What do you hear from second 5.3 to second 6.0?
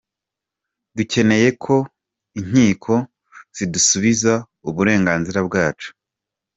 bwacu.